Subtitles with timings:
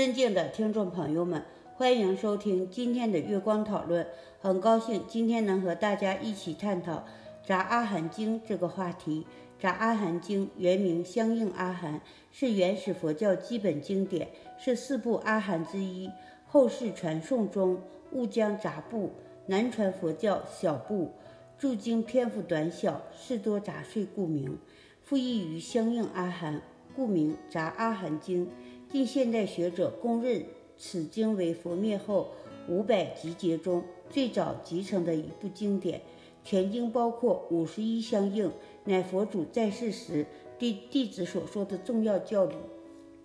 [0.00, 1.44] 尊敬的听众朋友们，
[1.74, 4.06] 欢迎收听今天的月光讨论。
[4.40, 6.94] 很高兴今天能和大家一起探讨
[7.46, 9.26] 《杂阿含经》这个话题。
[9.62, 11.96] 《杂阿含经》原名《相应阿含》，
[12.32, 16.10] 是原始佛教基本经典，是四部阿含之一。
[16.46, 17.78] 后世传颂中
[18.12, 19.10] 误将杂部，
[19.44, 21.12] 南传佛教小部，
[21.58, 24.56] 注经篇幅短小，事多杂碎，故名。
[25.02, 26.62] 复译于相应阿含，
[26.96, 28.46] 故名《杂阿含经》。
[28.92, 30.44] 近现代学者公认
[30.76, 32.32] 此经为佛灭后
[32.66, 36.02] 五百集结中最早集成的一部经典。
[36.42, 38.50] 全经包括五十一相应，
[38.84, 40.26] 乃佛祖在世时
[40.58, 42.56] 对弟子所说的重要教理。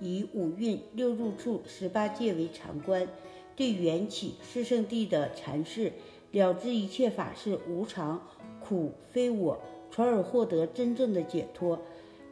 [0.00, 3.08] 以五蕴六入处十八界为常观，
[3.56, 5.92] 对缘起是圣地的阐释，
[6.32, 8.20] 了知一切法是无常、
[8.60, 9.58] 苦、非我，
[9.90, 11.78] 从而获得真正的解脱。《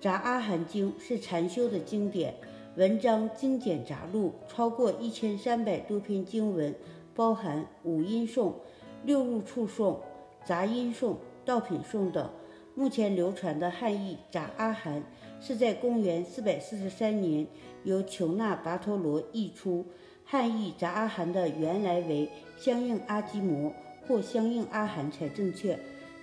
[0.00, 2.36] 杂阿含经》是禅修的经典。
[2.76, 6.74] 文章精简杂录，超过一千三百多篇经文，
[7.14, 8.54] 包含五音颂、
[9.02, 9.98] 六入处颂、
[10.44, 12.30] 杂音颂、道品颂等。
[12.74, 15.00] 目前流传的汉译《杂阿含》
[15.40, 17.46] 是在公元四百四十三年
[17.84, 19.86] 由琼那跋陀罗译出。
[20.22, 23.72] 汉译《杂阿含》的原来为相应阿基摩
[24.06, 25.78] 或相应阿含才正确。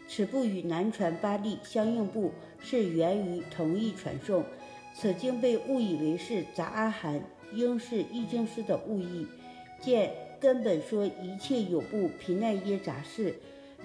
[0.08, 4.44] 此部与南传巴利相应部是源于同一传颂。
[4.94, 7.22] 此经被误以为是杂阿含，
[7.54, 9.28] 应是易经师的误译。
[9.82, 13.36] 见根本说一切有部皮奈耶杂事，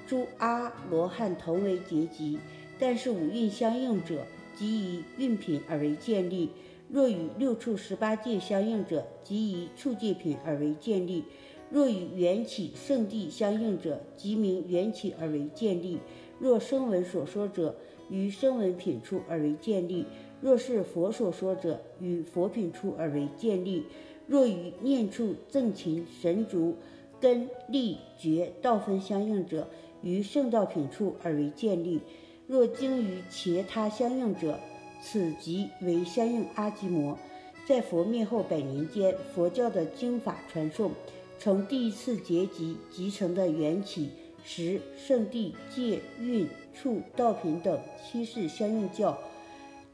[0.06, 2.38] 诸阿罗汉同为结集，
[2.78, 6.50] 但是五蕴相应者，即以蕴品而为建立；
[6.88, 11.22] 若与六处十八界相应者，即以处界品而为建立；
[11.70, 15.98] 若与缘起圣地相应者，即名缘起而为建立；
[16.38, 17.76] 若声闻所说者，
[18.10, 20.04] 于声闻品处而为建立。
[20.40, 23.82] 若是佛所说者，与佛品处而为建立；
[24.26, 26.76] 若与念处正勤神足
[27.20, 29.68] 根力觉道分相应者，
[30.02, 31.98] 于圣道品处而为建立；
[32.46, 34.58] 若经于其他相应者，
[35.02, 37.18] 此即为相应阿基摩。
[37.66, 40.92] 在佛灭后百年间，佛教的经法传颂，
[41.38, 44.10] 从第一次结集集成的缘起、
[44.44, 49.18] 时、圣地、界、运、处、道品等七世相应教。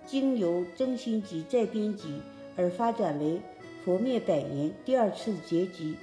[0.07, 2.21] 经由增新集再编辑
[2.57, 3.41] 而发展为
[3.85, 5.97] 佛灭百年第二次结集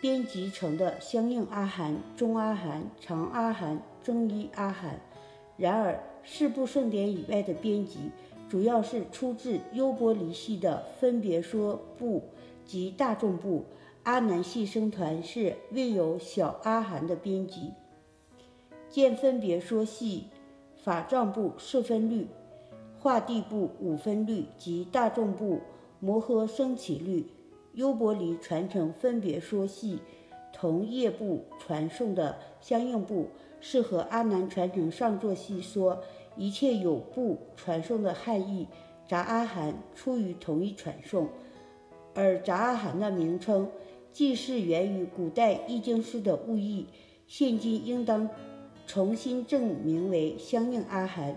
[0.00, 5.00] 编辑成的相应阿含、中阿含、长阿含、中一阿含。
[5.56, 8.10] 然而，四部圣典以外的编辑，
[8.48, 12.22] 主要是出自优波离系的分别说部
[12.64, 13.64] 及大众部。
[14.02, 17.72] 阿难系僧团是未有小阿含的编辑。
[18.88, 20.26] 见分别说系
[20.76, 22.28] 法藏部四分律。
[22.98, 25.60] 化地部五分律及大众部
[26.00, 27.26] 摩诃升起律，
[27.74, 30.00] 优婆离传承分别说系
[30.52, 33.28] 同业部传送的相应部，
[33.60, 36.00] 是和阿难传承上座系说
[36.36, 38.66] 一切有部传送的汉译
[39.06, 41.28] 杂阿含出于同一传送，
[42.14, 43.68] 而杂阿含的名称
[44.12, 46.86] 既是源于古代译经师的误译，
[47.26, 48.28] 现今应当
[48.86, 51.36] 重新证明为相应阿含。